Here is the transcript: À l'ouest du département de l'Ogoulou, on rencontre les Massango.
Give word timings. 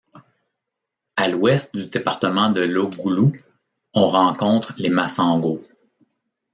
À 1.15 1.27
l'ouest 1.27 1.75
du 1.75 1.85
département 1.85 2.49
de 2.49 2.61
l'Ogoulou, 2.63 3.33
on 3.93 4.09
rencontre 4.09 4.73
les 4.79 4.89
Massango. 4.89 5.61